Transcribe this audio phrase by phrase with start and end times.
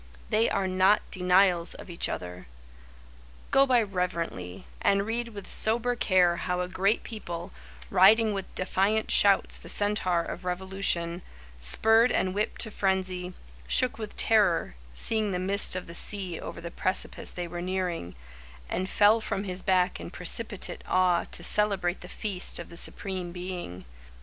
[0.31, 2.47] They are not denials of each other.
[3.51, 7.51] Go by reverently, and read with sober care How a great people,
[7.91, 11.21] riding with defiant shouts The centaur of Revolution,
[11.59, 13.35] Spurred and whipped to frenzy,
[13.67, 18.15] Shook with terror, seeing the mist of the sea Over the precipice they were nearing,
[18.69, 23.31] And fell from his back in precipitate awe To celebrate the Feast of the Supreme
[23.31, 23.85] Being.